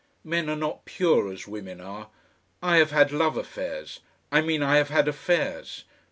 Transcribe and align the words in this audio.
Men 0.23 0.49
are 0.49 0.55
not 0.55 0.85
pure 0.85 1.31
as 1.31 1.45
women 1.47 1.79
are. 1.79 2.09
I 2.59 2.77
have 2.77 2.89
had 2.89 3.11
love 3.11 3.37
affairs. 3.37 3.99
I 4.31 4.41
mean 4.41 4.63
I 4.63 4.77
have 4.77 4.89
had 4.89 5.07
affairs. 5.07 5.83